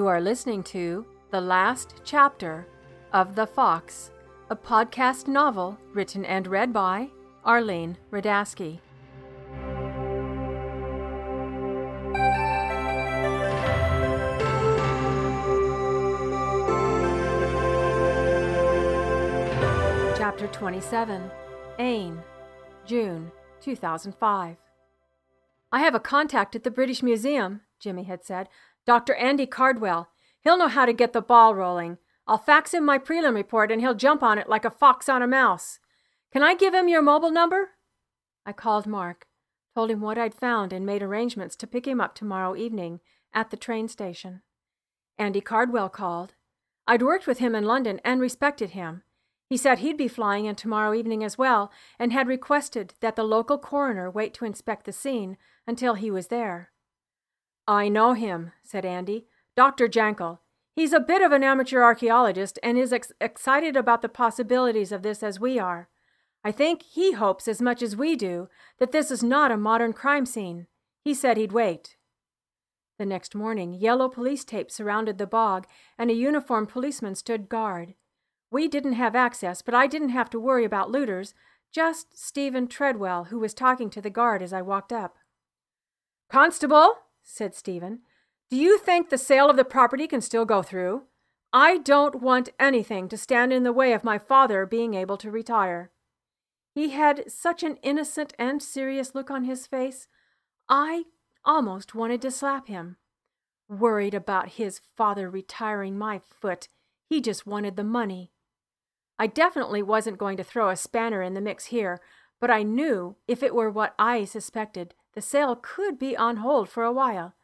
[0.00, 2.66] You are listening to the last chapter
[3.12, 4.10] of The Fox,
[4.48, 7.10] a podcast novel written and read by
[7.44, 8.78] Arlene Radasky.
[20.16, 21.30] Chapter 27
[21.78, 22.22] Aine,
[22.86, 23.30] June
[23.60, 24.56] 2005.
[25.70, 28.48] I have a contact at the British Museum, Jimmy had said.
[28.90, 29.14] Dr.
[29.14, 30.08] Andy Cardwell.
[30.40, 31.98] He'll know how to get the ball rolling.
[32.26, 35.22] I'll fax him my prelim report and he'll jump on it like a fox on
[35.22, 35.78] a mouse.
[36.32, 37.68] Can I give him your mobile number?
[38.44, 39.28] I called Mark,
[39.76, 42.98] told him what I'd found, and made arrangements to pick him up tomorrow evening
[43.32, 44.42] at the train station.
[45.16, 46.34] Andy Cardwell called.
[46.88, 49.04] I'd worked with him in London and respected him.
[49.48, 53.22] He said he'd be flying in tomorrow evening as well, and had requested that the
[53.22, 56.72] local coroner wait to inspect the scene until he was there.
[57.70, 59.26] I know him, said Andy.
[59.54, 59.86] Dr.
[59.86, 60.40] Jankel.
[60.74, 65.04] He's a bit of an amateur archaeologist and is ex- excited about the possibilities of
[65.04, 65.88] this as we are.
[66.42, 68.48] I think he hopes as much as we do
[68.80, 70.66] that this is not a modern crime scene.
[71.04, 71.96] He said he'd wait.
[72.98, 77.94] The next morning, yellow police tape surrounded the bog, and a uniformed policeman stood guard.
[78.50, 81.34] We didn't have access, but I didn't have to worry about looters,
[81.70, 85.18] just Stephen Treadwell, who was talking to the guard as I walked up.
[86.28, 86.96] Constable,
[87.30, 88.00] said Stephen,
[88.50, 91.04] do you think the sale of the property can still go through?
[91.52, 95.30] I don't want anything to stand in the way of my father being able to
[95.30, 95.90] retire.
[96.74, 100.08] He had such an innocent and serious look on his face,
[100.68, 101.04] I
[101.44, 102.96] almost wanted to slap him.
[103.68, 106.68] Worried about his father retiring my foot,
[107.08, 108.30] he just wanted the money.
[109.18, 112.00] I definitely wasn't going to throw a spanner in the mix here,
[112.40, 116.68] but I knew if it were what I suspected, the sale could be on hold
[116.68, 117.34] for a while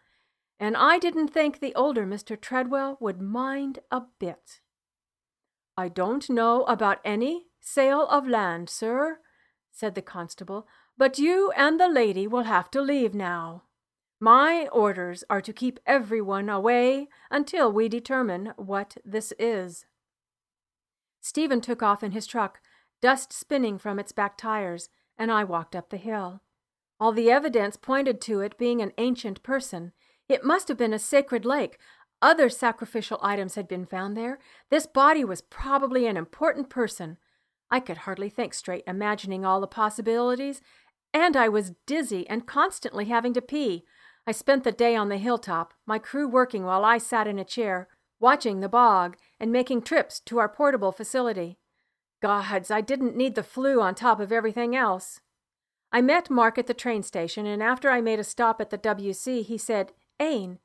[0.59, 2.41] and I didn't think the older Mr.
[2.41, 4.61] Treadwell would mind a bit.
[5.77, 9.19] I don't know about any sale of land, sir,
[9.71, 13.65] said the constable, but you and the lady will have to leave now.
[14.19, 19.85] My orders are to keep everyone away until we determine what this is.
[21.21, 22.61] Stephen took off in his truck,
[23.01, 26.43] dust spinning from its back tires, and I walked up the hill.
[26.99, 29.93] All the evidence pointed to it being an ancient person,
[30.29, 31.79] it must have been a sacred lake.
[32.23, 34.39] Other sacrificial items had been found there.
[34.71, 37.19] This body was probably an important person.
[37.71, 40.63] I could hardly think straight, imagining all the possibilities,
[41.13, 43.85] and I was dizzy and constantly having to pee.
[44.27, 47.45] I spent the day on the hilltop, my crew working while I sat in a
[47.45, 51.59] chair, watching the bog and making trips to our portable facility.
[52.27, 55.21] Gods, I didn't need the flu on top of everything else.
[55.93, 58.79] I met Mark at the train station, and after I made a stop at the
[58.79, 60.59] WC, he said, Aine,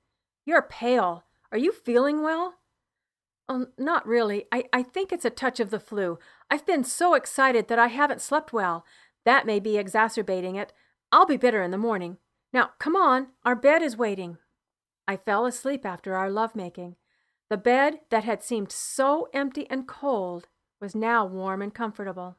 [0.44, 1.24] you're pale.
[1.52, 2.56] Are you feeling well?
[3.48, 4.46] Um, not really.
[4.52, 6.18] I, I think it's a touch of the flu.
[6.50, 8.84] I've been so excited that I haven't slept well.
[9.24, 10.74] That may be exacerbating it.
[11.12, 12.18] I'll be better in the morning.
[12.52, 13.28] Now, come on.
[13.46, 14.40] Our bed is waiting.
[15.08, 16.96] I fell asleep after our lovemaking.
[17.52, 20.48] The bed that had seemed so empty and cold
[20.81, 22.38] was now warm and comfortable.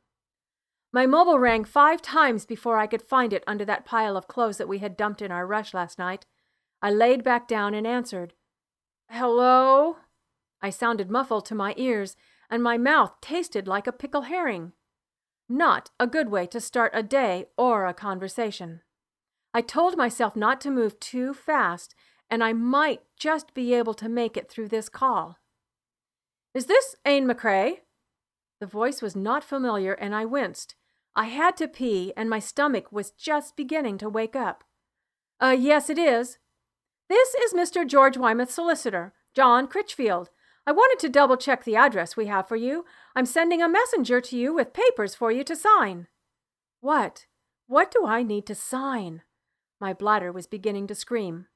[0.93, 4.59] My mobile rang five times before I could find it under that pile of clothes
[4.59, 6.27] that we had dumped in our rush last night.
[6.83, 8.35] I laid back down and answered.
[9.09, 9.97] Hello?
[10.61, 12.17] I sounded muffled to my ears,
[12.51, 14.73] and my mouth tasted like a pickle herring.
[15.49, 18.83] Not a good way to start a day or a conversation.
[19.55, 21.95] I told myself not to move too fast,
[22.31, 25.39] and I might just be able to make it through this call.
[26.55, 27.79] Is this Aine McCrae?
[28.63, 30.77] The voice was not familiar, and I winced.
[31.17, 34.63] I had to pee, and my stomach was just beginning to wake up.
[35.41, 36.39] Uh, yes, it is,
[37.09, 37.85] this is Mr.
[37.85, 40.31] George Wymouth's solicitor, John Critchfield.
[40.65, 42.85] I wanted to double check the address we have for you.
[43.17, 46.07] I'm sending a messenger to you with papers for you to sign.
[46.81, 47.27] What?
[47.67, 49.23] What do I need to sign?
[49.81, 51.49] My bladder was beginning to scream.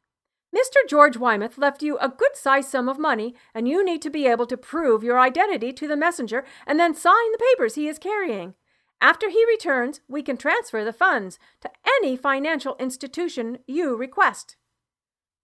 [0.57, 0.89] Mr.
[0.89, 4.27] George Wymouth left you a good sized sum of money, and you need to be
[4.27, 7.99] able to prove your identity to the messenger and then sign the papers he is
[7.99, 8.55] carrying.
[8.99, 11.71] After he returns, we can transfer the funds to
[12.01, 14.57] any financial institution you request.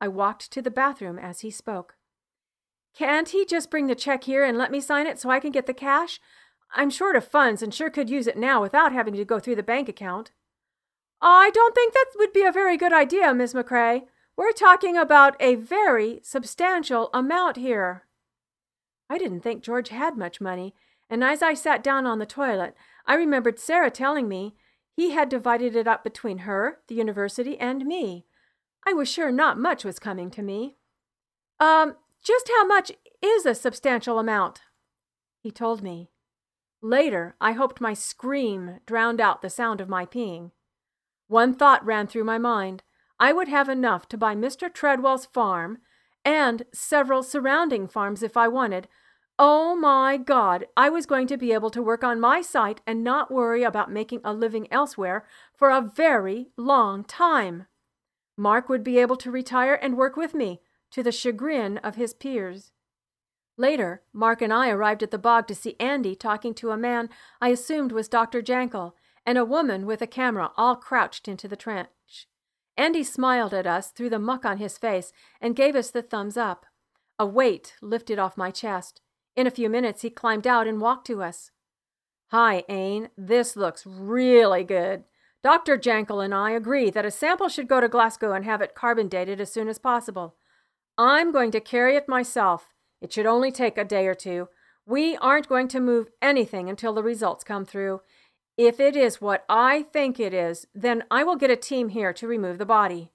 [0.01, 1.97] I walked to the bathroom as he spoke.
[2.95, 5.53] Can't he just bring the check here and let me sign it so I can
[5.53, 6.21] get the cash?
[6.75, 9.57] I'm short of funds and sure could use it now without having to go through
[9.57, 10.31] the bank account.
[11.21, 14.05] I don't think that would be a very good idea, Miss McCrae.
[14.37, 18.07] We're talking about a very substantial amount here.
[19.11, 20.75] I didn't think George had much money,
[21.11, 22.75] and as I sat down on the toilet,
[23.07, 24.55] I remembered Sarah telling me
[24.95, 28.27] he had divided it up between her, the university, and me.
[28.87, 30.77] I was sure not much was coming to me.
[31.61, 34.61] Um, Just how much is a substantial amount?
[35.43, 36.11] He told me.
[36.81, 40.53] Later, I hoped my scream drowned out the sound of my peeing.
[41.29, 42.83] One thought ran through my mind.
[43.23, 44.69] I would have enough to buy Mr.
[44.69, 45.79] Treadwell's farm
[46.25, 48.89] and several surrounding farms if I wanted.
[49.39, 53.05] Oh my God, I was going to be able to work on my site and
[53.05, 55.25] not worry about making a living elsewhere
[55.55, 57.67] for a very long time.
[58.37, 60.61] Mark would be able to retire and work with me,
[60.91, 62.73] to the chagrin of his peers.
[63.57, 67.09] Later, Mark and I arrived at the bog to see Andy talking to a man
[67.41, 68.43] I assumed was Dr.
[68.43, 72.27] Jankel and a woman with a camera all crouched into the trench.
[72.77, 76.37] Andy smiled at us through the muck on his face and gave us the thumbs
[76.37, 76.67] up.
[77.19, 79.01] A weight lifted off my chest.
[79.37, 81.51] In a few minutes, he climbed out and walked to us.
[82.31, 83.11] Hi, Aine.
[83.17, 85.05] This looks really good.
[85.43, 85.77] Dr.
[85.77, 89.09] Jankel and I agree that a sample should go to Glasgow and have it carbon
[89.09, 90.37] dated as soon as possible.
[90.97, 92.73] I'm going to carry it myself.
[93.01, 94.49] It should only take a day or two.
[94.87, 98.01] We aren't going to move anything until the results come through.
[98.57, 102.13] If it is what I think it is, then I will get a team here
[102.13, 103.13] to remove the body.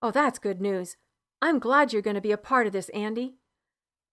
[0.00, 0.96] Oh, that's good news.
[1.42, 3.34] I'm glad you're going to be a part of this, Andy.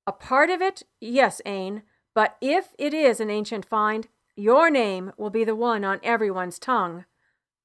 [0.07, 0.83] A part of it?
[0.99, 1.83] Yes, Aine.
[2.13, 6.59] But if it is an ancient find, your name will be the one on everyone's
[6.59, 7.05] tongue.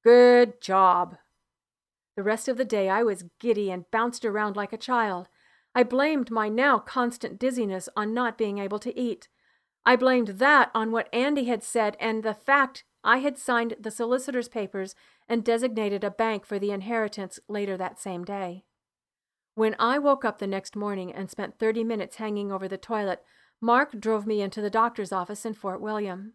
[0.03, 1.17] Good job.
[2.15, 5.27] The rest of the day I was giddy and bounced around like a child.
[5.75, 9.27] I blamed my now constant dizziness on not being able to eat.
[9.87, 13.89] I blamed that on what Andy had said and the fact I had signed the
[13.89, 14.95] solicitor's papers
[15.29, 18.65] and designated a bank for the inheritance later that same day.
[19.55, 23.23] When I woke up the next morning and spent 30 minutes hanging over the toilet,
[23.61, 26.33] Mark drove me into the doctor's office in Fort William.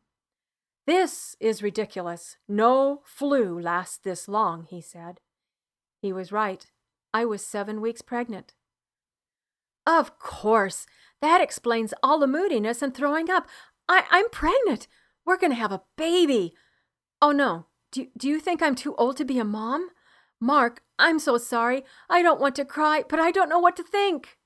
[0.87, 2.39] This is ridiculous.
[2.49, 5.21] No flu lasts this long, he said.
[6.01, 6.71] He was right.
[7.13, 8.55] I was seven weeks pregnant.
[9.87, 10.87] Of course.
[11.23, 13.47] That explains all the moodiness and throwing up.
[13.89, 14.89] I, I'm pregnant.
[15.25, 16.53] We're going to have a baby.
[17.23, 17.67] Oh, no.
[17.93, 19.91] Do, do you think I'm too old to be a mom?
[20.41, 21.85] Mark, I'm so sorry.
[22.11, 24.37] I don't want to cry, but I don't know what to think.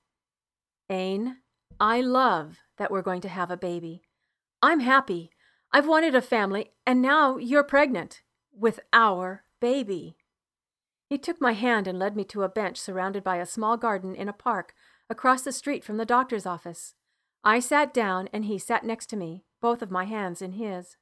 [0.90, 1.38] Aine,
[1.80, 4.02] I love that we're going to have a baby.
[4.62, 5.30] I'm happy.
[5.72, 10.18] I've wanted a family, and now you're pregnant with our baby.
[11.08, 14.14] He took my hand and led me to a bench surrounded by a small garden
[14.14, 14.74] in a park
[15.08, 16.94] across the street from the doctor's office.
[17.44, 20.96] I sat down and he sat next to me, both of my hands in his.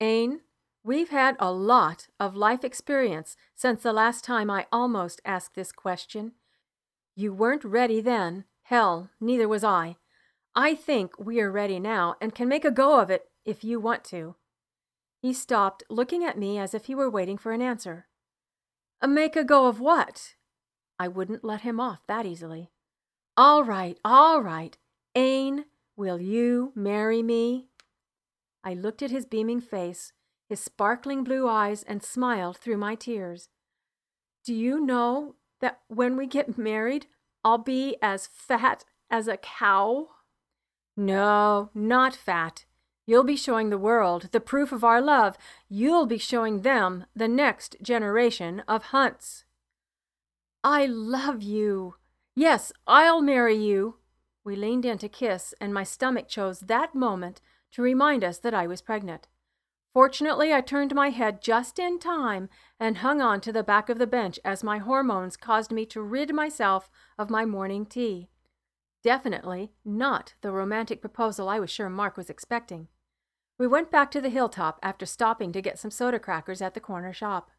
[0.00, 0.40] Aine,
[0.82, 5.72] we've had a lot of life experience since the last time I almost asked this
[5.72, 6.32] question.
[7.14, 8.44] You weren't ready then.
[8.64, 9.96] Hell, neither was I.
[10.54, 13.78] I think we are ready now and can make a go of it if you
[13.78, 14.36] want to.
[15.20, 18.06] He stopped, looking at me as if he were waiting for an answer.
[19.06, 20.34] Make a go of what?
[20.98, 22.70] I wouldn't let him off that easily.
[23.38, 24.78] All right, all right.
[25.14, 27.66] Aine, will you marry me?
[28.64, 30.12] I looked at his beaming face,
[30.48, 33.50] his sparkling blue eyes, and smiled through my tears.
[34.42, 37.06] Do you know that when we get married,
[37.44, 40.08] I'll be as fat as a cow?
[40.96, 42.64] No, not fat.
[43.06, 45.36] You'll be showing the world the proof of our love.
[45.68, 49.44] You'll be showing them the next generation of hunts.
[50.64, 51.96] I love you.
[52.38, 53.96] Yes, I'll marry you.
[54.44, 57.40] We leaned in to kiss, and my stomach chose that moment
[57.72, 59.26] to remind us that I was pregnant.
[59.94, 63.98] Fortunately, I turned my head just in time and hung on to the back of
[63.98, 68.28] the bench as my hormones caused me to rid myself of my morning tea.
[69.02, 72.88] Definitely not the romantic proposal I was sure Mark was expecting.
[73.58, 76.80] We went back to the hilltop after stopping to get some soda crackers at the
[76.80, 77.50] corner shop.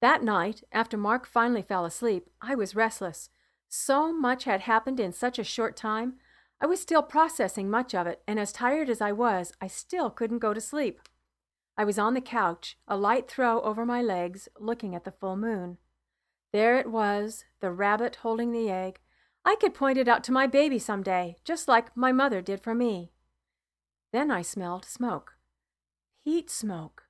[0.00, 3.30] That night, after Mark finally fell asleep, I was restless
[3.68, 6.14] so much had happened in such a short time.
[6.60, 10.10] I was still processing much of it, and as tired as I was, I still
[10.10, 11.00] couldn't go to sleep.
[11.76, 15.36] I was on the couch, a light throw over my legs, looking at the full
[15.36, 15.76] moon.
[16.52, 19.00] There it was, the rabbit holding the egg.
[19.44, 22.62] I could point it out to my baby some day, just like my mother did
[22.62, 23.12] for me.
[24.12, 25.34] Then I smelled smoke.
[26.24, 27.04] Heat smoke.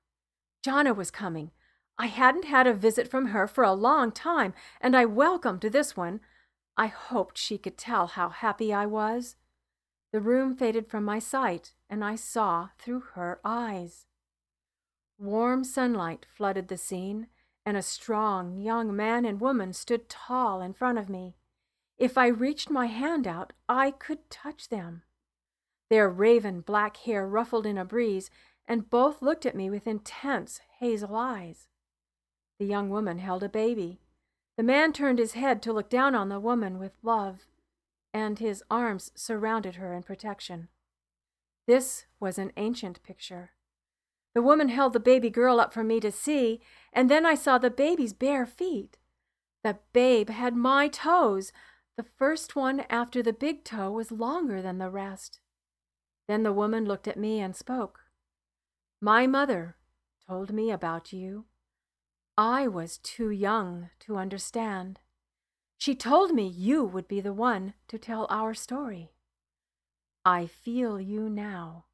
[0.65, 1.51] Jonna was coming.
[1.97, 5.95] I hadn't had a visit from her for a long time, and I welcomed this
[5.95, 6.19] one.
[6.77, 9.35] I hoped she could tell how happy I was.
[10.11, 14.05] The room faded from my sight, and I saw through her eyes.
[15.17, 17.27] Warm sunlight flooded the scene,
[17.65, 21.35] and a strong young man and woman stood tall in front of me.
[21.97, 25.01] If I reached my hand out, I could touch them.
[25.89, 28.29] Their raven black hair ruffled in a breeze,
[28.67, 31.67] and both looked at me with intense hazel eyes.
[32.59, 34.01] The young woman held a baby.
[34.57, 37.45] The man turned his head to look down on the woman with love.
[38.13, 40.69] and his arms surrounded her in protection.
[41.67, 43.51] This was an ancient picture.
[44.33, 46.61] The woman held the baby girl up for me to see,
[46.93, 48.97] and then I saw the baby's bare feet.
[49.63, 51.51] The babe had my toes.
[51.97, 55.39] The first one after the big toe was longer than the rest.
[56.27, 57.99] Then the woman looked at me and spoke.
[59.01, 59.75] My mother
[60.27, 61.45] told me about you.
[62.37, 64.99] I was too young to understand.
[65.79, 69.13] She told me you would be the one to tell our story.
[70.23, 71.85] I feel you now.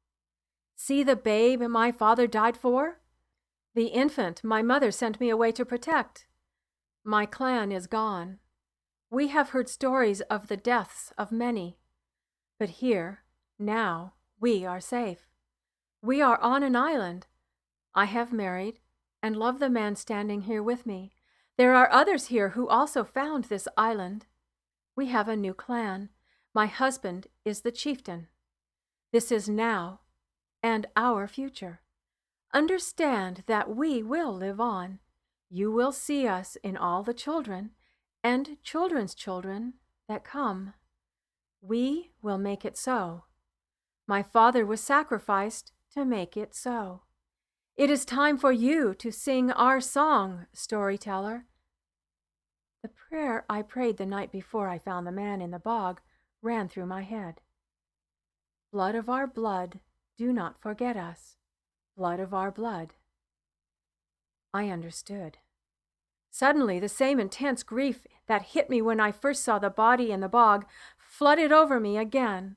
[0.76, 3.00] See the babe my father died for?
[3.74, 6.26] The infant my mother sent me away to protect.
[7.04, 8.38] My clan is gone.
[9.10, 11.78] We have heard stories of the deaths of many.
[12.58, 13.20] But here,
[13.58, 15.28] now, we are safe.
[16.02, 17.26] We are on an island.
[17.94, 18.80] I have married
[19.24, 21.10] and love the man standing here with me.
[21.56, 24.26] There are others here who also found this island.
[24.94, 26.10] We have a new clan.
[26.54, 28.28] My husband is the chieftain.
[29.14, 30.00] This is now
[30.62, 31.80] and our future.
[32.52, 34.98] Understand that we will live on.
[35.48, 37.70] You will see us in all the children
[38.22, 39.72] and children's children
[40.06, 40.74] that come.
[41.62, 43.24] We will make it so.
[44.06, 47.04] My father was sacrificed to make it so.
[47.76, 51.46] It is time for you to sing our song, storyteller.
[52.84, 56.00] The prayer I prayed the night before I found the man in the bog
[56.40, 57.40] ran through my head.
[58.72, 59.80] Blood of our blood,
[60.16, 61.36] do not forget us.
[61.96, 62.94] Blood of our blood.
[64.52, 65.38] I understood.
[66.30, 70.20] Suddenly, the same intense grief that hit me when I first saw the body in
[70.20, 70.64] the bog
[70.96, 72.54] flooded over me again.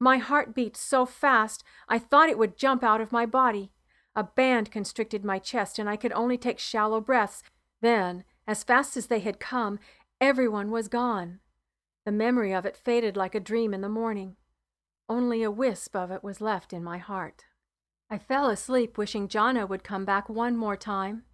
[0.00, 3.72] My heart beat so fast I thought it would jump out of my body.
[4.16, 7.42] A band constricted my chest, and I could only take shallow breaths.
[7.80, 9.78] Then, as fast as they had come,
[10.20, 11.40] everyone was gone.
[12.04, 14.36] The memory of it faded like a dream in the morning.
[15.08, 17.44] Only a wisp of it was left in my heart.
[18.10, 21.24] I fell asleep wishing Jonna would come back one more time.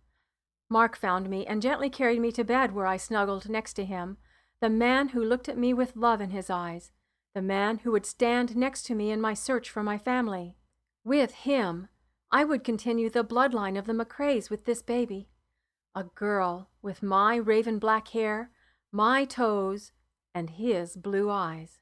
[0.70, 4.16] Mark found me and gently carried me to bed where I snuggled next to him,
[4.60, 6.92] the man who looked at me with love in his eyes,
[7.34, 10.56] the man who would stand next to me in my search for my family.
[11.04, 11.88] With him,
[12.32, 15.28] I would continue the bloodline of the McCraes with this baby.
[15.94, 18.50] A girl with my raven black hair,
[18.92, 19.90] my toes,
[20.34, 21.80] and his blue eyes.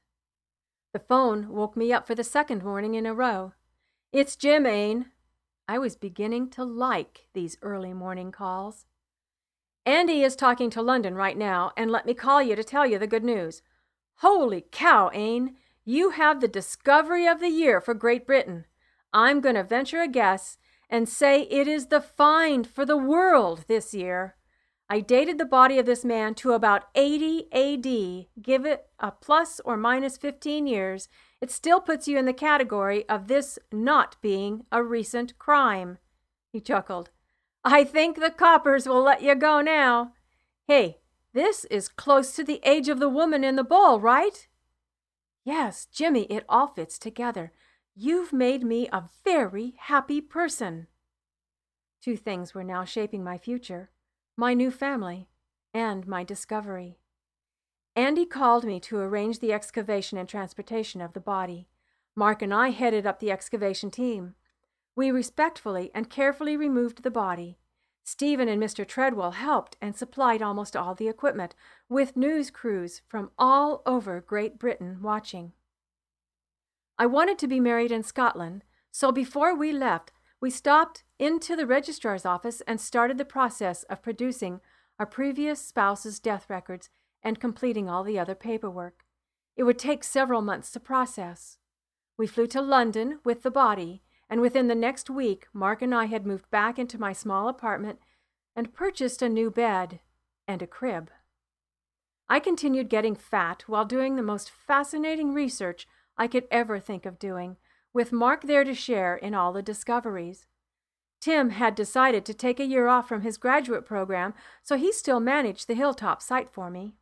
[0.91, 3.53] The phone woke me up for the second morning in a row.
[4.11, 5.11] It's Jim Aine.
[5.67, 8.87] I was beginning to like these early morning calls.
[9.85, 12.97] Andy is talking to London right now, and let me call you to tell you
[12.97, 13.61] the good news.
[14.17, 15.57] Holy cow, Aine!
[15.85, 18.65] You have the discovery of the year for Great Britain.
[19.13, 20.57] I'm going to venture a guess
[20.89, 24.35] and say it is the find for the world this year.
[24.89, 28.43] I dated the body of this man to about 80 AD.
[28.43, 31.07] Give it a plus or minus 15 years,
[31.41, 35.99] it still puts you in the category of this not being a recent crime.
[36.51, 37.11] He chuckled.
[37.63, 40.13] I think the coppers will let you go now.
[40.67, 40.97] Hey,
[41.33, 44.47] this is close to the age of the woman in the bowl, right?
[45.45, 47.51] Yes, Jimmy, it all fits together.
[48.01, 50.87] You've made me a very happy person.
[52.01, 53.89] Two things were now shaping my future
[54.37, 55.27] my new family
[55.73, 56.97] and my discovery.
[57.97, 61.67] Andy called me to arrange the excavation and transportation of the body.
[62.15, 64.35] Mark and I headed up the excavation team.
[64.95, 67.57] We respectfully and carefully removed the body.
[68.05, 68.87] Stephen and Mr.
[68.87, 71.53] Treadwell helped and supplied almost all the equipment,
[71.89, 75.51] with news crews from all over Great Britain watching.
[77.01, 81.65] I wanted to be married in Scotland, so before we left, we stopped into the
[81.65, 84.59] registrar's office and started the process of producing
[84.99, 86.89] our previous spouse's death records
[87.23, 89.05] and completing all the other paperwork.
[89.55, 91.57] It would take several months to process.
[92.17, 96.05] We flew to London with the body, and within the next week, Mark and I
[96.05, 97.99] had moved back into my small apartment
[98.57, 100.01] and purchased a new bed
[100.49, 101.11] and a crib.
[102.27, 105.87] I continued getting fat while doing the most fascinating research
[106.19, 107.57] I could ever think of doing,
[107.93, 110.45] with Mark there to share in all the discoveries.
[111.19, 115.19] Tim had decided to take a year off from his graduate program, so he still
[115.19, 116.95] managed the Hilltop site for me.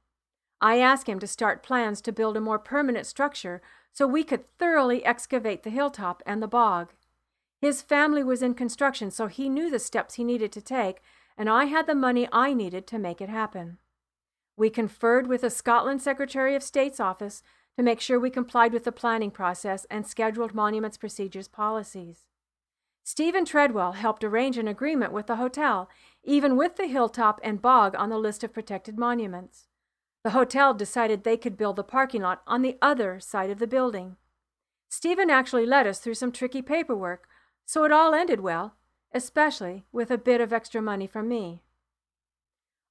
[0.61, 3.61] I asked him to start plans to build a more permanent structure
[3.93, 6.93] so we could thoroughly excavate the hilltop and the bog.
[7.59, 11.01] His family was in construction, so he knew the steps he needed to take,
[11.37, 13.79] and I had the money I needed to make it happen.
[14.55, 17.43] We conferred with the Scotland Secretary of State's office
[17.77, 22.25] to make sure we complied with the planning process and scheduled monuments procedures policies.
[23.03, 25.87] Stephen Treadwell helped arrange an agreement with the hotel,
[26.23, 29.67] even with the hilltop and bog on the list of protected monuments.
[30.23, 33.67] The hotel decided they could build the parking lot on the other side of the
[33.67, 34.17] building.
[34.89, 37.27] Stephen actually led us through some tricky paperwork,
[37.65, 38.75] so it all ended well,
[39.13, 41.61] especially with a bit of extra money from me.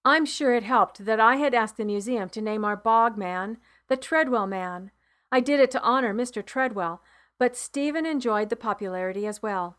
[0.04, 3.58] I'm sure it helped that I had asked the museum to name our bog man
[3.88, 4.90] the Treadwell Man.
[5.30, 6.44] I did it to honor Mr.
[6.44, 7.02] Treadwell,
[7.38, 9.76] but Stephen enjoyed the popularity as well.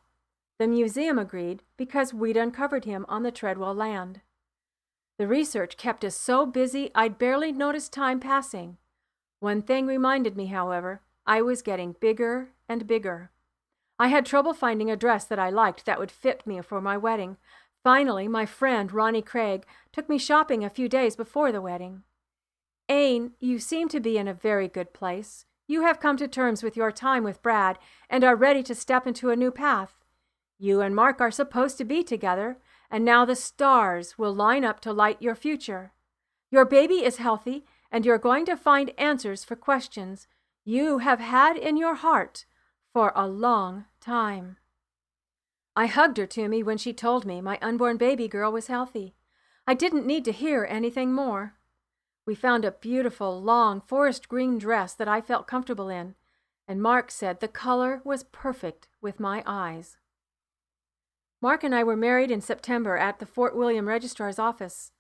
[0.60, 4.22] The museum agreed because we'd uncovered him on the Treadwell land.
[5.18, 8.78] The research kept us so busy I'd barely noticed time passing.
[9.40, 13.32] One thing reminded me, however, I was getting bigger and bigger.
[14.00, 16.98] I had trouble finding a dress that I liked that would fit me for my
[16.98, 17.38] wedding.
[17.84, 22.04] Finally, my friend Ronnie Craig took me shopping a few days before the wedding.
[22.90, 25.46] Aine, you seem to be in a very good place.
[25.68, 27.78] You have come to terms with your time with Brad
[28.10, 29.94] and are ready to step into a new path.
[30.58, 32.58] You and Mark are supposed to be together,
[32.90, 35.92] and now the stars will line up to light your future.
[36.50, 40.28] Your baby is healthy, and you're going to find answers for questions
[40.64, 42.46] you have had in your heart
[42.94, 44.58] for a long time.
[45.76, 49.16] I hugged her to me when she told me my unborn baby girl was healthy.
[49.68, 51.57] I didn't need to hear anything more.
[52.28, 56.16] We found a beautiful, long, forest green dress that I felt comfortable in,
[56.68, 59.96] and Mark said the color was perfect with my eyes.
[61.42, 64.92] Mark and I were married in September at the Fort William Registrar's office.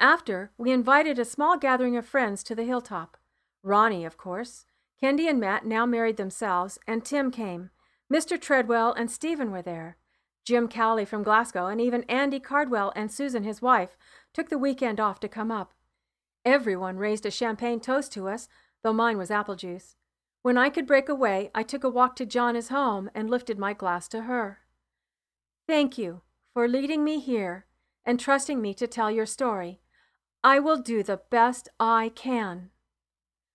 [0.00, 3.16] After, we invited a small gathering of friends to the hilltop.
[3.62, 4.66] Ronnie, of course.
[5.00, 7.70] Kendi and Matt now married themselves, and Tim came.
[8.12, 8.40] Mr.
[8.40, 9.98] Treadwell and Stephen were there.
[10.44, 13.96] Jim Cowley from Glasgow, and even Andy Cardwell and Susan, his wife,
[14.34, 15.74] took the weekend off to come up.
[16.44, 18.48] Everyone raised a champagne toast to us,
[18.82, 19.96] though mine was apple juice.
[20.42, 23.72] When I could break away, I took a walk to Jonna's home and lifted my
[23.72, 24.58] glass to her.
[25.68, 26.22] Thank you
[26.52, 27.66] for leading me here
[28.04, 29.80] and trusting me to tell your story.
[30.42, 32.70] I will do the best I can.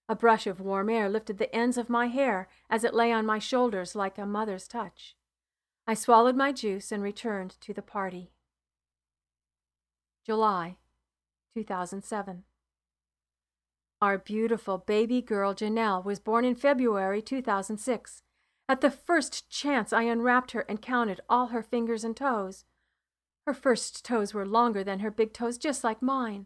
[0.08, 3.26] A brush of warm air lifted the ends of my hair as it lay on
[3.26, 5.18] my shoulders like a mother's touch.
[5.86, 8.32] I swallowed my juice and returned to the party.
[10.26, 10.78] July
[11.54, 12.44] 2007.
[14.00, 18.22] Our beautiful baby girl Janelle was born in February 2006.
[18.70, 22.66] At the first chance, I unwrapped her and counted all her fingers and toes.
[23.48, 26.46] Her first toes were longer than her big toes, just like mine,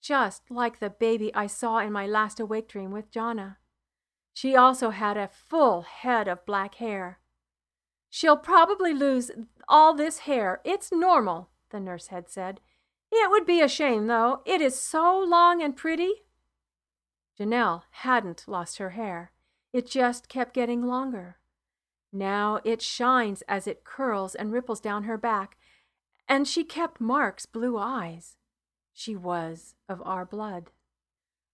[0.00, 3.56] just like the baby I saw in my last awake dream with Jonna.
[4.32, 7.18] She also had a full head of black hair.
[8.10, 9.32] She'll probably lose
[9.66, 10.60] all this hair.
[10.62, 12.60] It's normal, the nurse had said.
[13.10, 14.42] It would be a shame, though.
[14.44, 16.25] It is so long and pretty.
[17.38, 19.32] Janelle hadn't lost her hair.
[19.72, 21.36] It just kept getting longer.
[22.12, 25.58] Now it shines as it curls and ripples down her back,
[26.28, 28.36] and she kept Mark's blue eyes.
[28.92, 30.70] She was of our blood.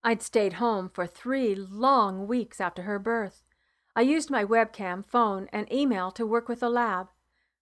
[0.05, 3.43] I'd stayed home for three long weeks after her birth.
[3.95, 7.09] I used my webcam, phone, and email to work with the lab.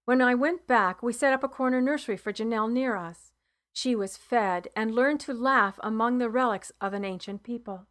[0.04, 3.32] When I went back, we set up a corner nursery for Janelle near us.
[3.72, 7.86] She was fed and learned to laugh among the relics of an ancient people.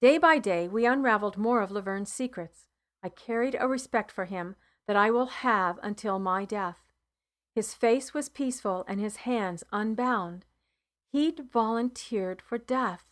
[0.00, 2.64] Day by day, we unraveled more of Laverne's secrets.
[3.02, 6.78] I carried a respect for him that I will have until my death.
[7.54, 10.46] His face was peaceful and his hands unbound.
[11.12, 13.04] He'd volunteered for death.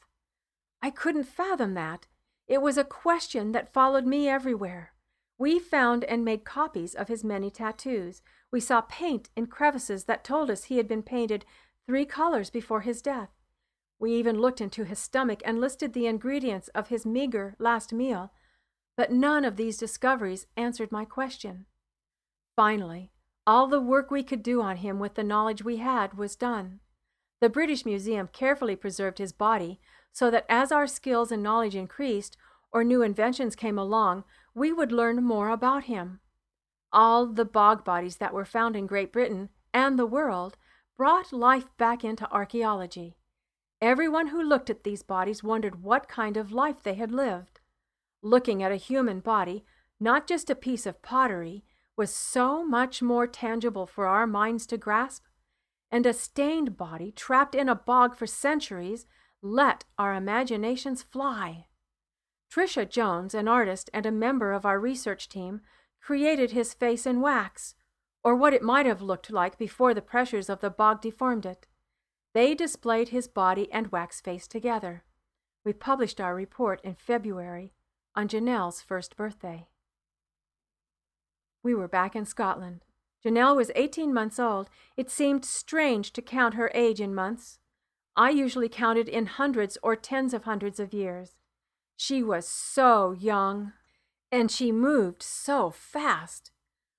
[0.80, 2.06] I couldn't fathom that.
[2.46, 4.92] It was a question that followed me everywhere.
[5.36, 8.22] We found and made copies of his many tattoos.
[8.50, 11.44] We saw paint in crevices that told us he had been painted
[11.86, 13.28] three colors before his death.
[13.98, 18.32] We even looked into his stomach and listed the ingredients of his meager last meal
[18.98, 21.66] but none of these discoveries answered my question.
[22.56, 23.12] Finally,
[23.46, 26.80] all the work we could do on him with the knowledge we had was done.
[27.40, 29.78] The British Museum carefully preserved his body
[30.12, 32.36] so that as our skills and knowledge increased
[32.72, 36.18] or new inventions came along, we would learn more about him.
[36.92, 40.56] All the bog bodies that were found in Great Britain and the world
[40.96, 43.16] brought life back into archaeology.
[43.80, 47.60] Everyone who looked at these bodies wondered what kind of life they had lived
[48.22, 49.64] looking at a human body,
[50.00, 51.64] not just a piece of pottery,
[51.96, 55.24] was so much more tangible for our minds to grasp.
[55.90, 59.06] And a stained body trapped in a bog for centuries
[59.40, 61.66] let our imaginations fly.
[62.52, 65.60] Tricia Jones, an artist and a member of our research team,
[66.00, 67.74] created his face in wax,
[68.24, 71.66] or what it might have looked like before the pressures of the bog deformed it.
[72.34, 75.04] They displayed his body and wax face together.
[75.64, 77.72] We published our report in February
[78.14, 79.68] on Janelle's first birthday.
[81.62, 82.84] We were back in Scotland.
[83.24, 84.70] Janelle was 18 months old.
[84.96, 87.58] It seemed strange to count her age in months.
[88.16, 91.36] I usually counted in hundreds or tens of hundreds of years.
[91.96, 93.72] She was so young,
[94.30, 96.52] and she moved so fast.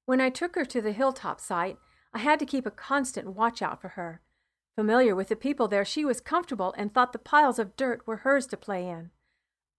[0.05, 1.77] When I took her to the hilltop site,
[2.13, 4.21] I had to keep a constant watch out for her.
[4.79, 8.23] Familiar with the people there, she was comfortable and thought the piles of dirt were
[8.23, 9.09] hers to play in.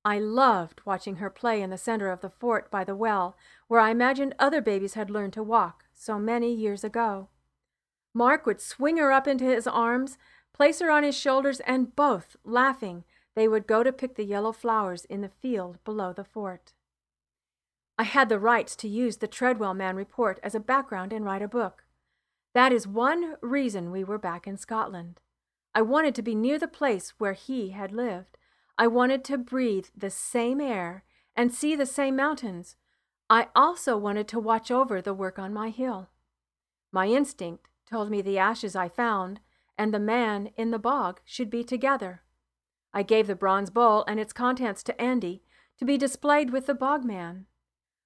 [0.05, 3.35] I loved watching her play in the center of the fort by the well,
[3.67, 7.31] where I imagined other babies had learned to walk so many years ago.
[8.13, 10.19] Mark would swing her up into his arms,
[10.53, 14.53] place her on his shoulders, and both, laughing, they would go to pick the yellow
[14.53, 16.75] flowers in the field below the fort.
[17.99, 21.41] I had the rights to use the Treadwell man report as a background and write
[21.41, 21.85] a book.
[22.53, 25.21] That is one reason we were back in Scotland.
[25.75, 28.37] I wanted to be near the place where he had lived.
[28.77, 31.05] I wanted to breathe the same air
[31.37, 32.77] and see the same mountains.
[33.29, 36.09] I also wanted to watch over the work on my hill.
[36.91, 39.41] My instinct told me the ashes I found
[39.79, 42.23] and the man in the bog should be together.
[42.93, 45.43] I gave the bronze bowl and its contents to Andy
[45.79, 47.47] to be displayed with the bog man.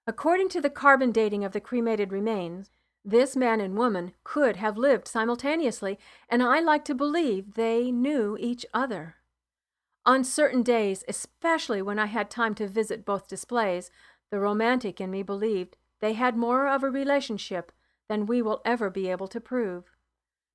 [0.07, 2.71] According to the carbon dating of the cremated remains,
[3.05, 8.37] this man and woman could have lived simultaneously, and I like to believe they knew
[8.41, 9.17] each other.
[10.07, 13.91] On certain days, especially when I had time to visit both displays,
[14.31, 17.73] the romantic in me believed they had more of a relationship
[18.09, 19.85] than we will ever be able to prove.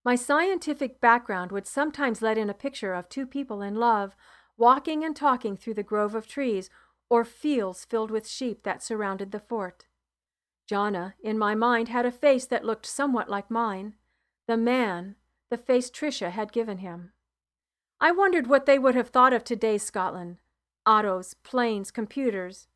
[0.05, 4.15] My scientific background would sometimes let in a picture of two people in love,
[4.57, 6.69] walking and talking through the grove of trees
[7.09, 9.85] or fields filled with sheep that surrounded the fort.
[10.69, 13.95] Jonna, in my mind, had a face that looked somewhat like mine.
[14.47, 15.15] The man,
[15.49, 17.11] the face Tricia had given him.
[17.99, 20.37] I wondered what they would have thought of today's Scotland
[20.85, 22.67] autos, planes, computers.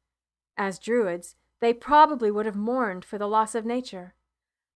[0.58, 4.14] As Druids, they probably would have mourned for the loss of nature.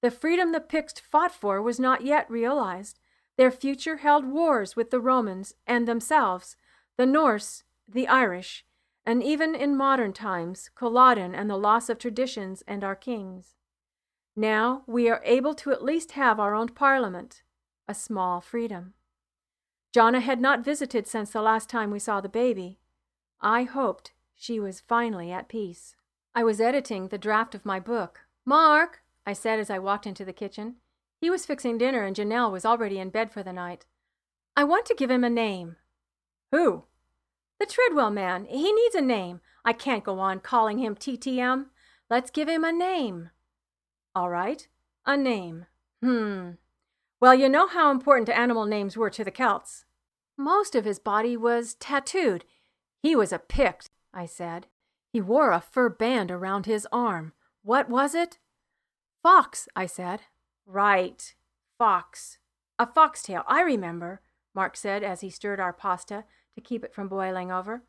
[0.01, 2.99] The freedom the Picts fought for was not yet realized.
[3.35, 6.55] Their future held wars with the Romans and themselves,
[6.97, 8.65] the Norse, the Irish,
[9.07, 13.55] and even in modern times, Culloden and the loss of traditions and our kings.
[14.35, 17.41] Now we are able to at least have our own parliament,
[17.87, 18.95] a small freedom.
[19.95, 22.79] Jonna had not visited since the last time we saw the baby.
[23.39, 25.95] I hoped she was finally at peace.
[26.35, 28.25] I was editing the draft of my book.
[28.45, 30.75] Mark, I said as I walked into the kitchen.
[31.21, 33.85] He was fixing dinner and Janelle was already in bed for the night.
[34.57, 35.77] I want to give him a name.
[36.51, 36.83] Who?
[37.59, 38.45] The Treadwell man.
[38.45, 39.41] He needs a name.
[39.65, 41.65] I can't go on calling him TTM.
[42.09, 43.31] Let's give him a name.
[44.15, 44.67] All right,
[45.05, 45.65] a name.
[46.01, 46.51] Hmm.
[47.19, 49.85] Well, you know how important animal names were to the Celts.
[50.37, 52.45] Most of his body was tattooed.
[53.01, 54.67] He was a Pict, I said.
[55.11, 57.33] He wore a fur band around his arm.
[57.63, 58.37] What was it?
[59.23, 60.21] Fox, I said.
[60.65, 61.33] Right,
[61.77, 62.37] fox.
[62.77, 64.21] A foxtail, I remember,
[64.53, 66.25] Mark said as he stirred our pasta
[66.57, 67.83] to keep it from boiling over.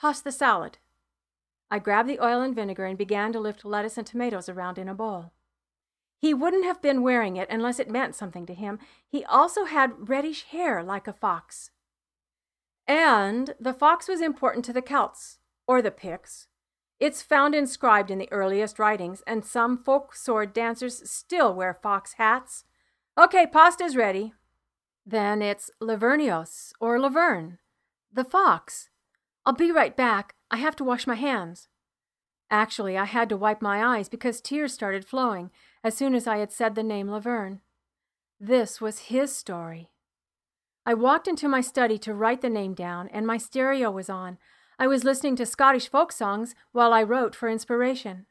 [0.00, 0.78] Toss the salad.
[1.70, 4.88] I grabbed the oil and vinegar and began to lift lettuce and tomatoes around in
[4.88, 5.32] a bowl.
[6.18, 8.78] He wouldn't have been wearing it unless it meant something to him.
[9.06, 11.70] He also had reddish hair like a fox.
[12.86, 16.46] And the fox was important to the Celts, or the Picts,
[17.00, 22.14] it's found inscribed in the earliest writings, and some folk sword dancers still wear fox
[22.14, 22.64] hats.
[23.18, 24.32] Okay, pasta's ready.
[25.04, 27.58] Then it's Lavernios, or Laverne.
[28.14, 28.90] The fox.
[29.44, 30.36] I'll be right back.
[30.48, 31.66] I have to wash my hands.
[32.48, 35.50] Actually, I had to wipe my eyes because tears started flowing
[35.82, 37.60] as soon as I had said the name Laverne.
[38.38, 39.90] This was his story.
[40.86, 44.38] I walked into my study to write the name down, and my stereo was on.
[44.78, 48.26] I was listening to Scottish folk songs while I wrote for inspiration.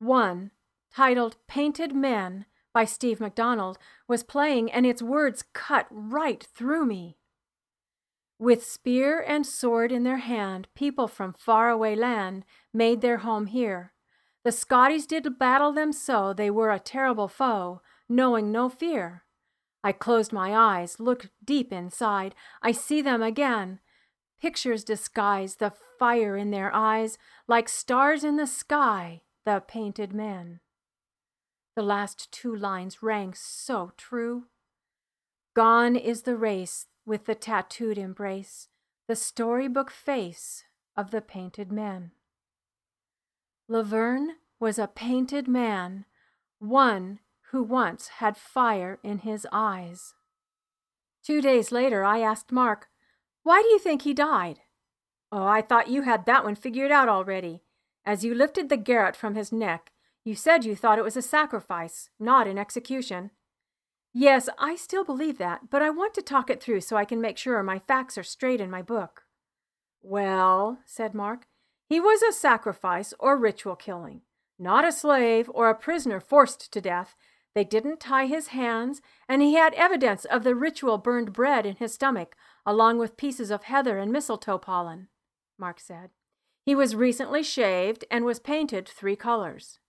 [0.00, 0.50] One,
[0.94, 7.16] titled Painted Men by Steve MacDonald, was playing and its words cut right through me.
[8.38, 13.92] With spear and sword in their hand, people from faraway land made their home here.
[14.44, 19.24] The Scotties did battle them so they were a terrible foe, knowing no fear.
[19.82, 22.34] I closed my eyes, looked deep inside.
[22.62, 23.80] I see them again,
[24.44, 27.16] Pictures disguise the fire in their eyes,
[27.48, 30.60] like stars in the sky, the painted men.
[31.76, 34.44] The last two lines rang so true.
[35.54, 38.68] Gone is the race with the tattooed embrace,
[39.06, 40.64] the storybook face
[40.96, 42.12] of the painted men.
[43.68, 46.04] Laverne was a painted man,
[46.58, 50.14] one who once had fire in his eyes.
[51.22, 52.88] Two days later, I asked Mark,
[53.42, 54.60] why do you think he died?
[55.30, 57.62] Oh, I thought you had that one figured out already.
[58.04, 59.92] As you lifted the garrote from his neck,
[60.24, 63.30] you said you thought it was a sacrifice, not an execution.
[64.16, 67.20] Yes, I still believe that, but I want to talk it through so I can
[67.20, 69.24] make sure my facts are straight in my book.
[70.02, 71.48] Well, said Mark,
[71.88, 74.20] he was a sacrifice or ritual killing,
[74.56, 77.16] not a slave or a prisoner forced to death.
[77.56, 81.74] They didn't tie his hands, and he had evidence of the ritual burned bread in
[81.76, 85.08] his stomach, along with pieces of heather and mistletoe pollen,
[85.58, 86.10] Mark said.
[86.64, 89.80] He was recently shaved and was painted three colors.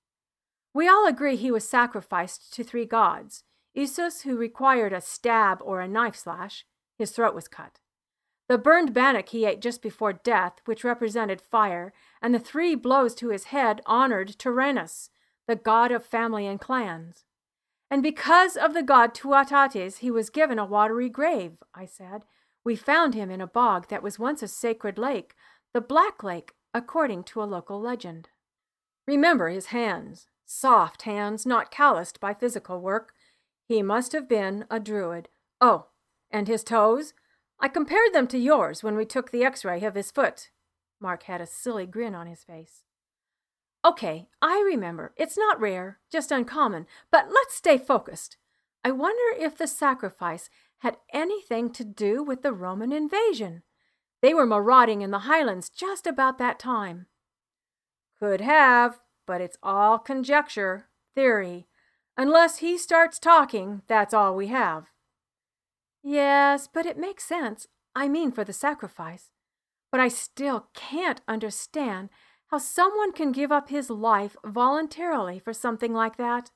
[0.74, 3.44] We all agree he was sacrificed to three gods
[3.76, 6.66] Esus, who required a stab or a knife slash,
[6.98, 7.80] his throat was cut.
[8.48, 13.16] The burned bannock he ate just before death, which represented fire, and the three blows
[13.16, 15.10] to his head honored Taranis,
[15.48, 17.26] the god of family and clans.
[17.90, 22.24] And because of the god Tuatates, he was given a watery grave, I said.
[22.64, 25.36] We found him in a bog that was once a sacred lake,
[25.74, 28.30] the Black Lake, according to a local legend.
[29.08, 33.14] Remember his hands, soft hands, not calloused by physical work.
[33.68, 35.30] He must have been a druid.
[35.60, 35.88] Oh,
[36.30, 37.14] and his toes?
[37.60, 40.50] I compared them to yours when we took the x ray of his foot.
[41.00, 42.84] Mark had a silly grin on his face.
[43.86, 45.14] Okay, I remember.
[45.16, 48.38] It's not rare, just uncommon, but let's stay focused.
[48.84, 50.50] I wonder if the sacrifice
[50.80, 53.64] had anything to do with the Roman invasion.
[54.22, 57.08] They were marauding in the highlands just about that time.
[58.20, 61.68] Could have, but it's all conjecture, theory.
[62.18, 64.86] Unless he starts talking, that's all we have.
[66.02, 67.68] Yes, but it makes sense.
[67.96, 69.32] I mean, for the sacrifice.
[69.92, 72.10] But I still can't understand
[72.52, 76.52] how someone can give up his life voluntarily for something like that.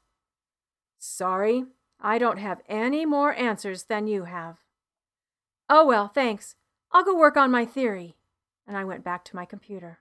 [0.97, 1.65] Sorry,
[1.99, 4.57] I don't have any more answers than you have.
[5.69, 6.55] Oh, well, thanks.
[6.91, 8.15] I'll go work on my theory.
[8.67, 9.99] And I went back to my computer.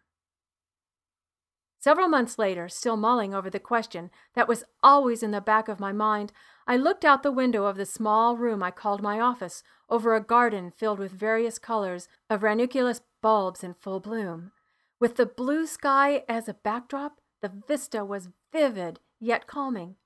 [1.88, 5.80] Several months later, still mulling over the question that was always in the back of
[5.80, 6.32] my mind,
[6.66, 10.20] I looked out the window of the small room I called my office over a
[10.20, 14.52] garden filled with various colors of ranunculus bulbs in full bloom.
[15.00, 19.96] With the blue sky as a backdrop, the vista was vivid yet calming.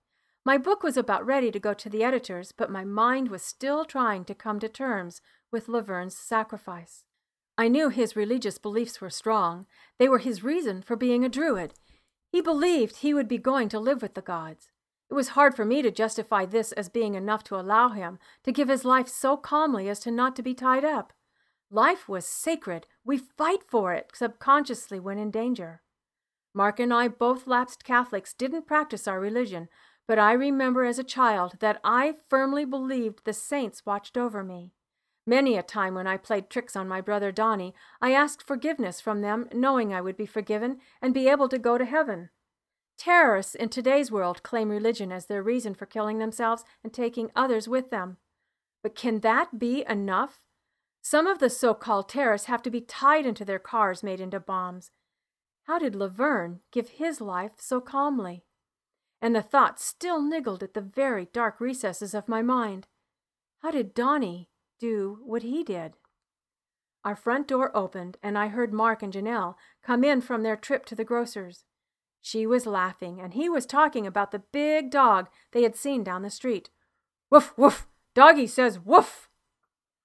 [0.45, 3.85] My book was about ready to go to the editors, but my mind was still
[3.85, 7.03] trying to come to terms with Laverne's sacrifice.
[7.59, 9.67] I knew his religious beliefs were strong.
[9.99, 11.75] They were his reason for being a druid.
[12.31, 14.71] He believed he would be going to live with the gods.
[15.11, 18.53] It was hard for me to justify this as being enough to allow him to
[18.53, 21.13] give his life so calmly as to not to be tied up.
[21.71, 22.87] Life was sacred.
[23.05, 25.83] We fight for it subconsciously when in danger.
[26.55, 29.69] Mark and I, both lapsed Catholics, didn't practice our religion,
[30.09, 34.73] but I remember as a child that I firmly believed the saints watched over me.
[35.27, 39.21] Many a time when I played tricks on my brother Donny, I asked forgiveness from
[39.21, 42.31] them, knowing I would be forgiven and be able to go to heaven.
[42.99, 47.69] Terrorists in today's world claim religion as their reason for killing themselves and taking others
[47.69, 48.17] with them.
[48.83, 50.43] But can that be enough?
[51.03, 54.41] Some of the so called terrorists have to be tied into their cars made into
[54.41, 54.91] bombs.
[55.65, 58.45] How did Laverne give his life so calmly?
[59.21, 62.89] And the thought still niggled at the very dark recesses of my mind.
[63.63, 64.49] How did Donny
[64.83, 65.93] do what he did.
[67.05, 70.85] Our front door opened, and I heard Mark and Janelle come in from their trip
[70.87, 71.65] to the grocer's.
[72.21, 76.23] She was laughing, and he was talking about the big dog they had seen down
[76.23, 76.69] the street.
[77.31, 77.87] Woof, woof!
[78.15, 79.29] Doggy says woof!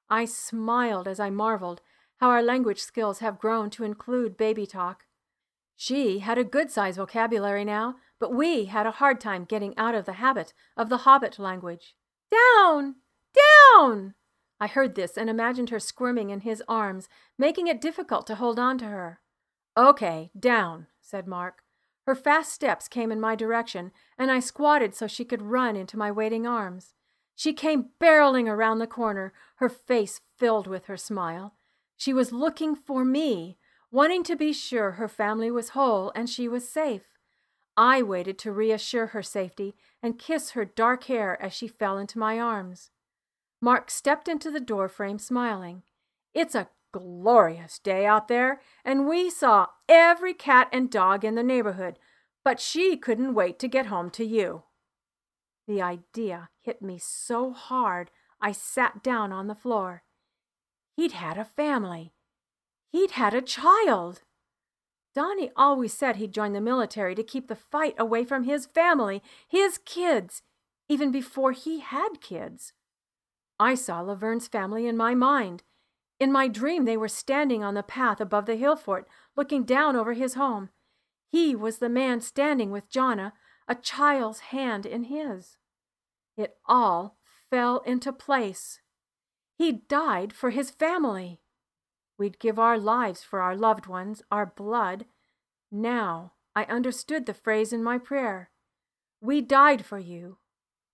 [0.09, 1.81] I smiled as I marveled
[2.17, 5.05] how our language skills have grown to include baby talk.
[5.75, 9.95] She had a good sized vocabulary now, but we had a hard time getting out
[9.95, 11.95] of the habit of the hobbit language.
[12.31, 12.95] Down!
[13.33, 14.13] Down!
[14.59, 18.57] I heard this and imagined her squirming in his arms, making it difficult to hold
[18.57, 19.19] on to her.
[19.77, 21.63] Okay, down, said Mark.
[22.07, 25.97] Her fast steps came in my direction, and I squatted so she could run into
[25.97, 26.93] my waiting arms.
[27.35, 31.53] She came barreling around the corner, her face filled with her smile.
[31.95, 33.57] She was looking for me,
[33.91, 37.17] wanting to be sure her family was whole and she was safe.
[37.75, 42.17] I waited to reassure her safety and kiss her dark hair as she fell into
[42.17, 42.89] my arms.
[43.61, 45.83] Mark stepped into the doorframe smiling.
[46.33, 51.43] It's a glorious day out there, and we saw every cat and dog in the
[51.43, 51.97] neighborhood,
[52.43, 54.63] but she couldn't wait to get home to you.
[55.67, 60.03] The idea hit me so hard I sat down on the floor.
[60.95, 62.13] He'd had a family.
[62.91, 64.21] He'd had a child.
[65.13, 69.21] Donny always said he'd join the military to keep the fight away from his family,
[69.47, 70.43] his kids,
[70.87, 72.73] even before he had kids.
[73.59, 75.63] I saw Laverne's family in my mind.
[76.19, 79.95] In my dream, they were standing on the path above the hill fort, looking down
[79.95, 80.69] over his home.
[81.29, 83.33] He was the man standing with Jonna,
[83.67, 85.57] a child's hand in his.
[86.35, 87.17] It all
[87.49, 88.79] fell into place.
[89.57, 91.41] He died for his family.
[92.17, 95.05] We'd give our lives for our loved ones, our blood.
[95.71, 98.49] Now I understood the phrase in my prayer.
[99.21, 100.37] We died for you.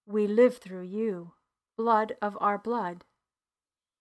[0.06, 1.34] We live through you,
[1.78, 3.04] blood of our blood.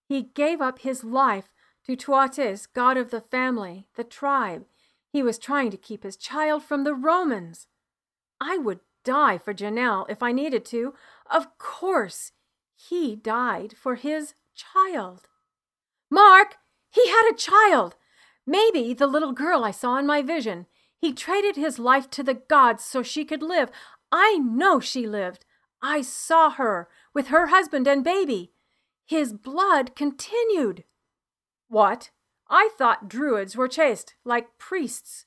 [0.07, 1.53] He gave up his life
[1.85, 4.65] to Toutatis, god of the family, the tribe.
[5.11, 7.67] He was trying to keep his child from the Romans.
[8.39, 10.93] I would die for Janelle if I needed to.
[11.29, 12.31] Of course,
[12.75, 15.27] he died for his child.
[16.09, 16.57] Mark,
[16.89, 17.95] he had a child.
[18.45, 20.67] Maybe the little girl I saw in my vision.
[20.97, 23.69] He traded his life to the gods so she could live.
[24.11, 25.45] I know she lived.
[25.81, 28.51] I saw her with her husband and baby.
[29.05, 30.83] His blood continued.
[31.67, 32.11] What?
[32.49, 35.25] I thought druids were chaste, like priests.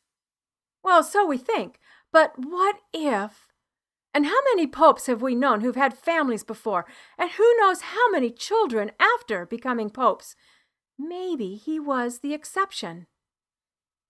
[0.83, 1.79] Well, so we think.
[2.13, 3.49] But what if?
[4.15, 6.87] And how many popes have we known who've had families before?
[7.19, 10.35] And who knows how many children after becoming popes?
[10.99, 13.07] Maybe he was the exception.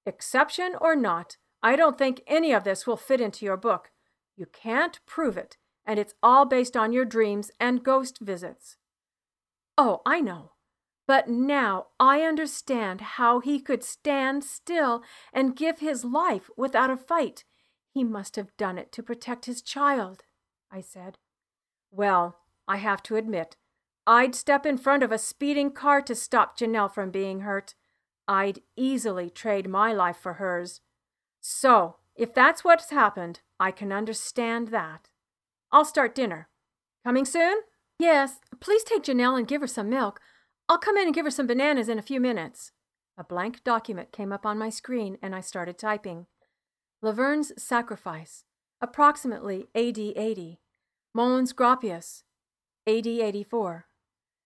[0.04, 3.90] Exception or not, I don't think any of this will fit into your book.
[4.36, 8.76] You can't prove it, and it's all based on your dreams and ghost visits.
[9.78, 10.52] Oh, I know.
[11.06, 16.96] But now I understand how he could stand still and give his life without a
[16.96, 17.44] fight.
[17.92, 20.24] He must have done it to protect his child,
[20.70, 21.18] I said.
[21.90, 23.56] Well, I have to admit,
[24.06, 27.74] I'd step in front of a speeding car to stop Janelle from being hurt.
[28.26, 30.80] I'd easily trade my life for hers.
[31.40, 35.08] So, if that's what's happened, I can understand that.
[35.72, 36.48] I'll start dinner.
[37.04, 37.58] Coming soon?
[37.98, 40.20] Yes, please take Janelle and give her some milk.
[40.68, 42.72] I'll come in and give her some bananas in a few minutes.
[43.18, 46.26] A blank document came up on my screen and I started typing.
[47.00, 48.44] Lovern's Sacrifice,
[48.80, 50.60] approximately AD 80.
[51.14, 52.24] Mons Graupius,
[52.86, 53.86] AD 84.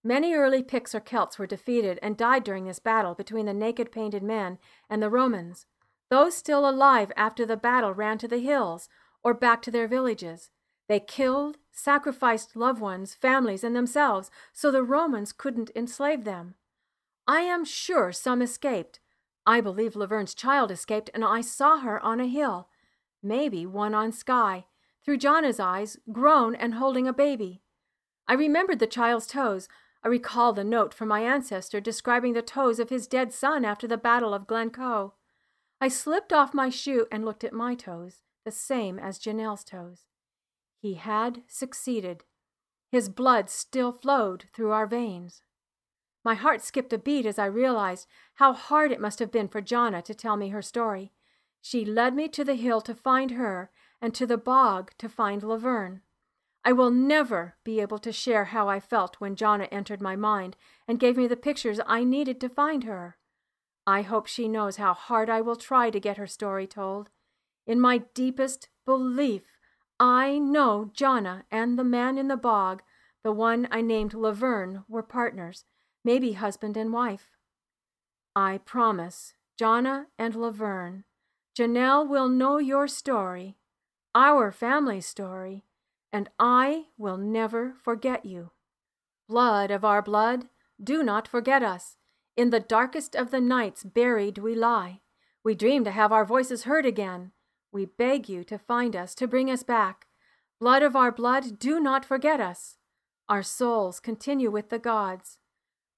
[0.05, 3.93] Many early Picts or Celts were defeated and died during this battle between the naked
[3.93, 5.67] painted men and the Romans.
[6.11, 8.89] Those still alive after the battle ran to the hills
[9.23, 10.51] or back to their villages.
[10.91, 16.57] They killed, sacrificed loved ones, families, and themselves so the Romans couldn't enslave them.
[17.29, 18.99] I am sure some escaped.
[19.47, 22.71] I believe Lovern's child escaped, and I saw her on a hill,
[23.23, 24.65] maybe one on Skye,
[25.05, 27.63] through Jonna's eyes, grown and holding a baby.
[28.27, 29.69] I remembered the child's toes.
[30.03, 33.87] I recall the note from my ancestor describing the toes of his dead son after
[33.87, 35.15] the Battle of Glencoe.
[35.81, 40.10] I slipped off my shoe and looked at my toes, the same as Janelle's toes.
[40.81, 42.25] He had succeeded.
[42.91, 45.43] His blood still flowed through our veins.
[46.25, 49.63] My heart skipped a beat as I realized how hard it must have been for
[49.63, 51.13] Jonna to tell me her story.
[51.61, 55.43] She led me to the hill to find her and to the bog to find
[55.43, 56.01] Lovern.
[56.65, 60.57] I will never be able to share how I felt when Jonna entered my mind
[60.89, 63.17] and gave me the pictures I needed to find her.
[63.87, 67.09] I hope she knows how hard I will try to get her story told.
[67.67, 69.43] In my deepest belief,
[70.03, 72.83] I know Jonna and the man in the bog,
[73.23, 75.67] the one I named Lovern, were partners,
[76.03, 77.29] maybe husband and wife.
[78.35, 81.05] I promise, Jonna and Lovern,
[81.55, 83.59] Janelle will know your story,
[84.15, 85.67] our family story,
[86.11, 88.53] and I will never forget you.
[89.29, 90.47] Blood of our blood,
[90.83, 91.97] do not forget us.
[92.39, 95.03] In the darkest of the nights buried we lie.
[95.45, 97.33] We dream to have our voices heard again.
[97.73, 100.07] We beg you to find us, to bring us back.
[100.59, 102.77] Blood of our blood, do not forget us.
[103.29, 105.39] Our souls continue with the gods.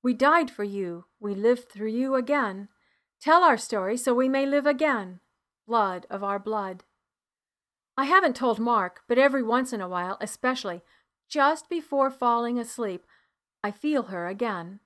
[0.03, 2.69] We died for you, we live through you again.
[3.21, 5.21] Tell our story so we may live again.
[5.67, 6.85] Blood of our blood.
[7.97, 10.83] I haven't told Mark, but every once in a while, especially
[11.29, 13.07] just before falling asleep,
[13.63, 14.81] I feel her again.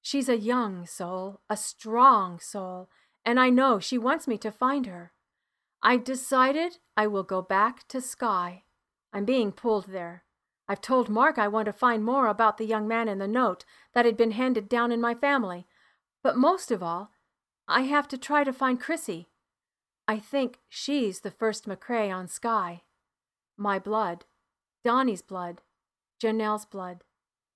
[0.00, 2.88] She's a young soul, a strong soul,
[3.24, 5.12] and I know she wants me to find her.
[5.84, 8.62] I've decided I will go back to Skye.
[9.12, 10.22] I'm being pulled there.
[10.68, 13.64] I've told Mark I want to find more about the young man in the note
[13.92, 15.66] that had been handed down in my family.
[16.22, 17.10] But most of all,
[17.66, 19.28] I have to try to find Chrissy.
[20.06, 22.82] I think she's the first McCrae on Skye.
[23.56, 24.24] My blood,
[24.84, 25.62] Donnie's blood,
[26.22, 27.02] Janelle's blood.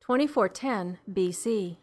[0.00, 1.76] 2410 BC.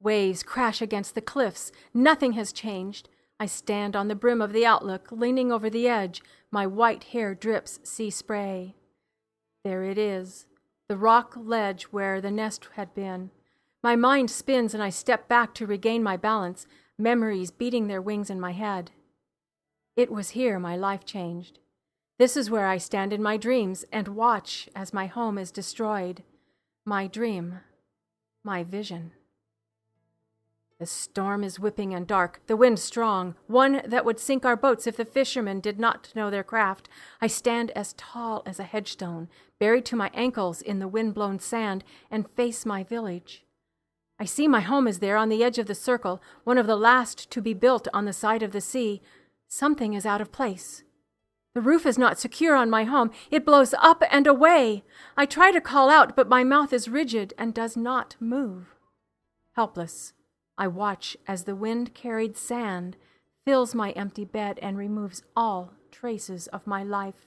[0.00, 1.72] Waves crash against the cliffs.
[1.92, 3.08] Nothing has changed.
[3.40, 6.22] I stand on the brim of the outlook, leaning over the edge.
[6.50, 8.74] My white hair drips sea spray.
[9.64, 10.46] There it is,
[10.88, 13.30] the rock ledge where the nest had been.
[13.82, 16.66] My mind spins and I step back to regain my balance,
[16.98, 18.90] memories beating their wings in my head.
[19.96, 21.58] It was here my life changed.
[22.18, 26.22] This is where I stand in my dreams and watch as my home is destroyed.
[26.84, 27.60] My dream,
[28.44, 29.12] my vision.
[30.78, 34.86] The storm is whipping and dark, the wind strong, one that would sink our boats
[34.86, 36.88] if the fishermen did not know their craft.
[37.20, 39.28] I stand as tall as a headstone,
[39.58, 43.44] buried to my ankles in the wind blown sand, and face my village.
[44.18, 46.76] I see my home is there on the edge of the circle, one of the
[46.76, 49.02] last to be built on the side of the sea.
[49.48, 50.84] Something is out of place.
[51.54, 53.10] The roof is not secure on my home.
[53.30, 54.82] It blows up and away.
[55.16, 58.74] I try to call out, but my mouth is rigid and does not move.
[59.54, 60.12] Helpless,
[60.58, 62.96] I watch as the wind carried sand
[63.44, 67.26] fills my empty bed and removes all traces of my life.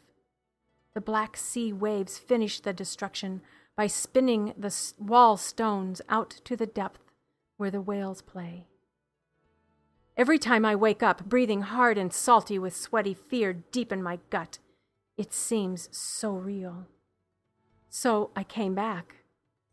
[0.93, 3.41] The black sea waves finish the destruction
[3.77, 6.99] by spinning the wall stones out to the depth
[7.55, 8.65] where the whales play.
[10.17, 14.17] Every time I wake up, breathing hard and salty with sweaty fear deep in my
[14.31, 14.57] gut,
[15.15, 16.87] it seems so real.
[17.87, 19.17] So I came back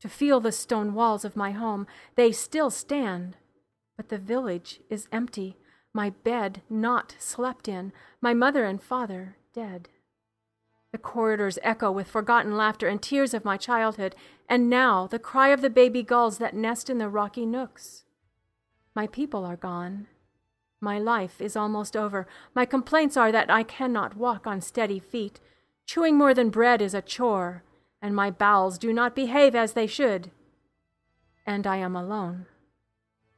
[0.00, 1.86] to feel the stone walls of my home.
[2.14, 3.38] They still stand,
[3.96, 5.56] but the village is empty,
[5.94, 7.90] my bed not slept in,
[8.20, 9.88] my mother and father dead.
[10.94, 14.14] The corridors echo with forgotten laughter and tears of my childhood,
[14.48, 18.04] and now the cry of the baby gulls that nest in the rocky nooks.
[18.94, 20.06] My people are gone.
[20.80, 22.28] My life is almost over.
[22.54, 25.40] My complaints are that I cannot walk on steady feet.
[25.84, 27.64] Chewing more than bread is a chore,
[28.00, 30.30] and my bowels do not behave as they should.
[31.44, 32.46] And I am alone.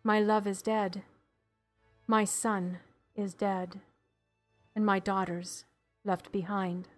[0.05, 1.05] My love is dead.
[2.07, 2.81] My son
[3.15, 3.81] is dead.
[4.75, 5.65] And my daughters
[6.05, 6.89] left behind.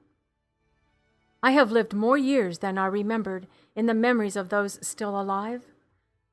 [1.41, 5.67] I have lived more years than are remembered in the memories of those still alive.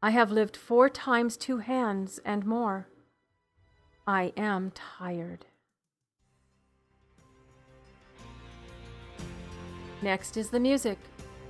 [0.01, 2.87] I have lived four times two hands and more.
[4.07, 5.45] I am tired.
[10.01, 10.97] Next is the music.